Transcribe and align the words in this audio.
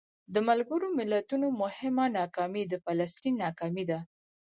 د 0.33 0.35
ملګرو 0.49 0.87
ملتونو 0.99 1.47
مهمه 1.61 2.05
ناکامي 2.19 2.63
د 2.67 2.73
فلسطین 2.85 3.33
ناکامي 3.43 3.83
ده. 3.89 3.99